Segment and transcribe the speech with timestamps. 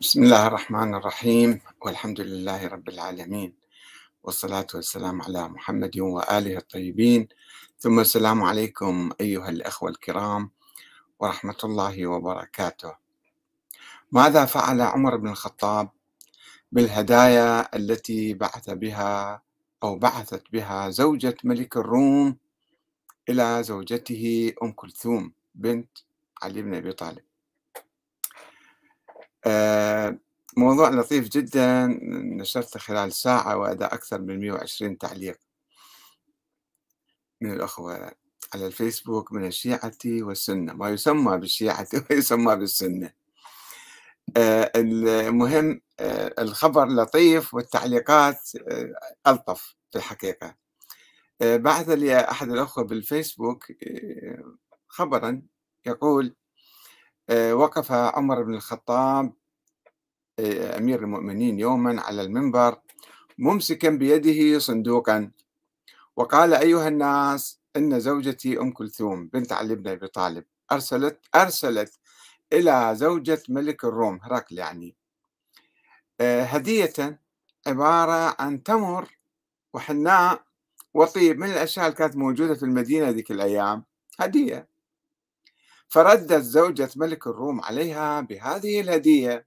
[0.00, 3.54] بسم الله الرحمن الرحيم والحمد لله رب العالمين
[4.22, 7.28] والصلاة والسلام على محمد وآله الطيبين.
[7.78, 10.50] ثم السلام عليكم أيها الأخوة الكرام
[11.20, 12.92] ورحمة الله وبركاته.
[14.12, 15.88] ماذا فعل عمر بن الخطاب
[16.72, 19.42] بالهدايا التي بعث بها
[19.82, 22.36] أو بعثت بها زوجة ملك الروم
[23.28, 25.98] إلى زوجته أم كلثوم بنت
[26.42, 27.29] علي بن أبي طالب؟
[30.56, 35.38] موضوع لطيف جدا نشرته خلال ساعة وأدى أكثر من 120 تعليق.
[37.40, 38.12] من الأخوة
[38.54, 40.72] على الفيسبوك من الشيعة والسنة.
[40.72, 43.12] ما يسمى بالشيعة ويسمى بالسنة.
[44.36, 48.50] آه، المهم آه، الخبر لطيف والتعليقات
[49.26, 50.54] ألطف في الحقيقة.
[51.40, 53.66] بعث لي أحد الأخوة بالفيسبوك
[54.88, 55.42] خبرا
[55.86, 56.39] يقول آه،
[57.30, 59.32] وقف عمر بن الخطاب
[60.38, 62.80] آه، أمير المؤمنين يوما على المنبر
[63.38, 65.30] ممسكا بيده صندوقا
[66.16, 71.98] وقال أيها الناس إن زوجتي أم كلثوم بنت علي بن أبي طالب أرسلت أرسلت
[72.52, 74.96] إلى زوجة ملك الروم هرقل يعني.
[76.20, 77.20] آه، هدية
[77.66, 79.18] عبارة عن تمر
[79.74, 80.42] وحناء
[80.94, 83.84] وطيب من الأشياء اللي كانت موجودة في المدينة ذيك الأيام
[84.20, 84.68] هدية.
[85.90, 89.46] فردت زوجة ملك الروم عليها بهذه الهدية.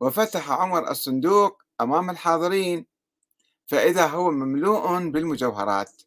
[0.00, 2.86] وفتح عمر الصندوق أمام الحاضرين
[3.66, 6.02] فإذا هو مملوء بالمجوهرات.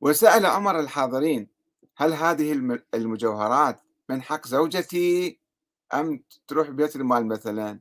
[0.00, 1.48] وسأل عمر الحاضرين
[1.96, 2.52] هل هذه
[2.94, 5.38] المجوهرات من حق زوجتي
[5.94, 7.80] أم تروح بيت المال مثلا؟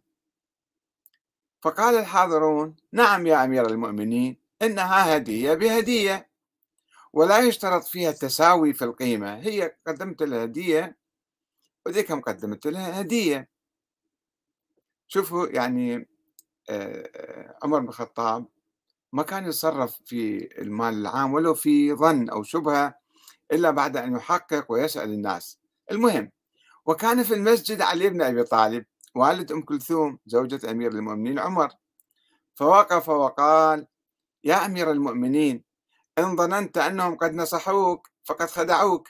[1.62, 6.30] فقال الحاضرون نعم يا أمير المؤمنين إنها هدية بهدية.
[7.18, 9.38] ولا يشترط فيها التساوي في القيمة.
[9.38, 10.98] هي قدمت لها هدية
[11.86, 13.50] وذيك قدمت لها هدية.
[15.08, 16.10] شوفوا يعني
[17.64, 18.46] عمر بن الخطاب
[19.14, 22.96] ما كان يتصرف في المال العام ولو في ظن أو شبهة
[23.52, 25.60] إلا بعد أن يحقق ويسأل الناس.
[25.92, 26.32] المهم
[26.86, 31.70] وكان في المسجد علي بن أبي طالب والد أم كلثوم زوجة أمير المؤمنين عمر.
[32.56, 33.88] فوقف وقال
[34.44, 35.67] يا أمير المؤمنين
[36.20, 39.10] إن ظننت أنهم قد نصحوك فقد خدعوك.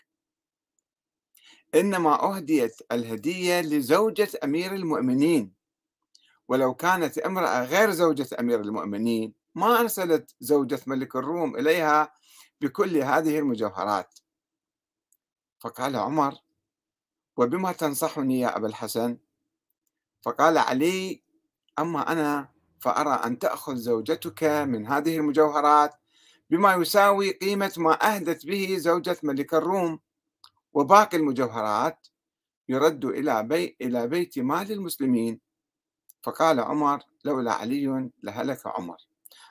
[1.75, 5.53] إنما أهديت الهدية لزوجة أمير المؤمنين.
[6.47, 12.13] ولو كانت امرأة غير زوجة أمير المؤمنين ما أرسلت زوجة ملك الروم إليها
[12.62, 14.19] بكل هذه المجوهرات.
[15.59, 16.35] فقال عمر
[17.38, 19.18] وبما تنصحني يا أبا الحسن؟
[20.22, 21.24] فقال علي
[21.79, 25.94] أما أنا فأرى أن تأخذ زوجتك من هذه المجوهرات
[26.50, 30.00] بما يساوي قيمة ما أهدت به زوجة ملك الروم.
[30.74, 32.08] وباقي المجوهرات
[32.69, 35.41] يرد إلى بي إلى بيت مال المسلمين.
[36.24, 38.97] فقال عمر لولا علي لهلك عمر.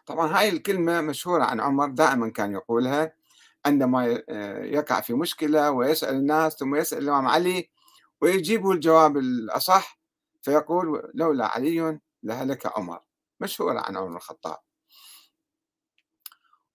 [0.06, 3.12] طبعا هاي الكلمة مشهورة عن عمر دائما كان يقولها.
[3.66, 4.06] عندما
[4.64, 7.70] يقع في مشكلة ويسأل الناس ثم يسأل الإمام علي
[8.20, 10.00] ويجيبه الجواب الأصح
[10.42, 13.00] فيقول لولا علي لهلك عمر.
[13.40, 14.58] مشهورة عن عمر الخطاب.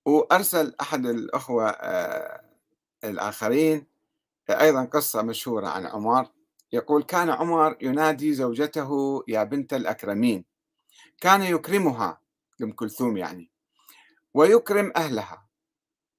[0.05, 2.41] وأرسل أحد الأخوة آه،
[3.03, 3.87] الآخرين
[4.49, 6.27] أيضا قصة مشهورة عن عمر.
[6.73, 10.45] يقول كان عمر ينادي زوجته يا بنت الأكرمين
[11.21, 12.21] كان يكرمها
[12.61, 13.51] أم كلثوم يعني
[14.33, 15.47] ويكرم أهلها.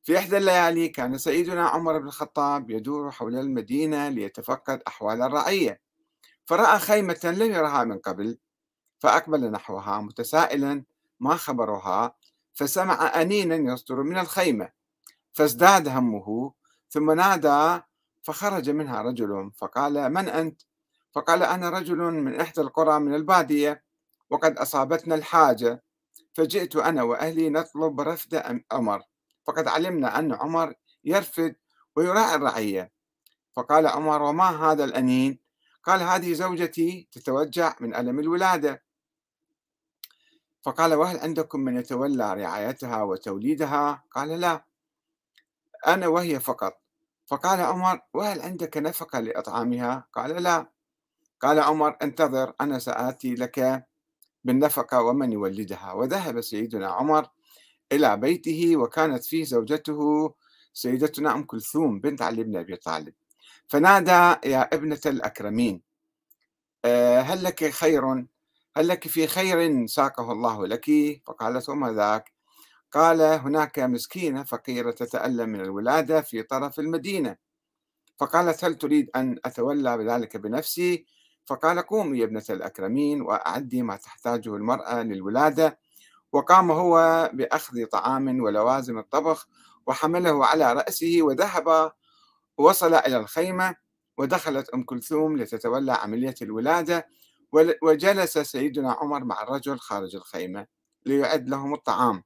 [0.02, 5.80] في إحدى الليالي كان سيدنا عمر بن الخطاب يدور حول المدينة ليتفقد أحوال الرعية.
[6.44, 8.38] فرأى خيمة لم يرها من قبل
[8.98, 10.84] فأقبل نحوها متسائلا
[11.20, 12.16] ما خبرها
[12.54, 14.68] فسمع أنينا يصدر من الخيمة
[15.32, 16.52] فازداد همه
[16.88, 17.82] ثم نادى
[18.22, 20.62] فخرج منها رجل فقال من أنت؟
[21.12, 23.84] فقال أنا رجل من إحدى القرى من البادية
[24.30, 25.82] وقد أصابتنا الحاجة
[26.34, 29.02] فجئت أنا وأهلي نطلب رفد عمر
[29.46, 30.74] فقد علمنا أن عمر
[31.04, 31.56] يرفد
[31.96, 32.92] ويراعي الرعية
[33.56, 35.38] فقال عمر وما هذا الأنين؟
[35.84, 38.82] قال هذه زوجتي تتوجع من ألم الولادة
[40.62, 44.64] فقال وهل عندكم من يتولى رعايتها وتوليدها؟ قال لا
[45.86, 46.80] أنا وهي فقط.
[47.26, 50.66] فقال عمر وهل عندك نفقة لإطعامها؟ قال لا.
[51.40, 53.86] قال عمر انتظر أنا سآتي لك
[54.44, 55.92] بالنفقة ومن يولدها.
[55.92, 57.28] وذهب سيدنا عمر
[57.92, 60.34] إلى بيته وكانت فيه زوجته
[60.72, 63.14] سيدتنا أم كلثوم بنت علي بن أبي طالب.
[63.68, 65.82] فنادى يا ابنة الأكرمين
[66.84, 68.24] آه، هل لك خير
[68.76, 70.90] هل لك في خير ساقه الله لك؟
[71.26, 72.32] فقالت وما ذاك.
[72.92, 77.36] قال هناك مسكينة فقيرة تتألم من الولادة في طرف المدينة.
[78.18, 81.06] فقالت هل تريد أن أتولى بذلك بنفسي؟
[81.46, 85.78] فقال قومي يا ابنة الأكرمين وأعدي ما تحتاجه المرأة للولادة.
[86.32, 89.48] وقام هو بأخذ طعام ولوازم الطبخ
[89.86, 91.92] وحمله على رأسه وذهب
[92.58, 93.76] ووصل إلى الخيمة.
[94.18, 97.08] ودخلت أم كلثوم لتتولى عملية الولادة.
[97.82, 100.66] وجلس سيدنا عمر مع الرجل خارج الخيمة
[101.06, 102.24] ليعد لهم الطعام.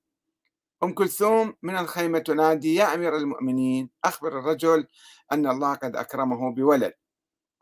[0.83, 4.89] أم كلثوم من الخيمة تنادي يا أمير المؤمنين أخبر الرجل
[5.33, 6.95] أن الله قد أكرمه بولد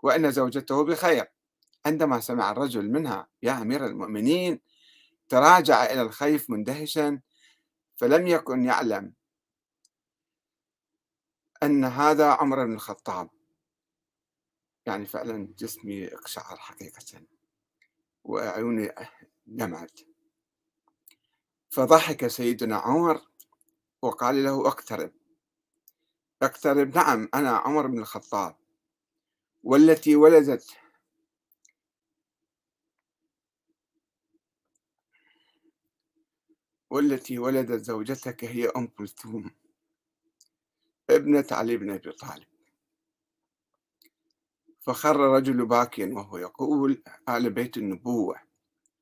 [0.02, 1.32] وأن زوجته بخير.
[1.86, 4.60] عندما سمع الرجل منها يا أمير المؤمنين
[5.28, 7.20] تراجع إلى الخيف مندهشا
[7.96, 9.14] فلم يكن يعلم
[11.62, 13.30] أن هذا عمر بن الخطاب.
[14.86, 17.33] يعني فعلا جسمي اقشعر حقيقة.
[18.24, 18.94] وعيوني
[19.46, 20.00] دمعت.
[21.70, 23.20] فضحك سيدنا عمر
[24.02, 25.12] وقال له اقترب.
[26.42, 28.56] اقترب نعم أنا عمر بن الخطاب.
[29.62, 30.76] والتي ولدت
[36.90, 39.50] والتي ولدت زوجتك هي أم كلثوم.
[41.10, 42.53] ابنة علي بن أبي طالب.
[44.86, 48.36] فخر الرجل باكيا وهو يقول آل بيت النبوة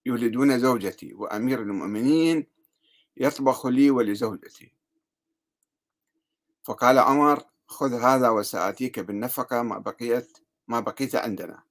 [0.06, 2.46] يولدون زوجتي وأمير المؤمنين
[3.16, 4.72] يطبخ لي ولزوجتي.
[6.62, 10.38] فقال عمر خذ هذا وسآتيك بالنفقة ما بقيت
[10.68, 11.62] ما بقيت عندنا.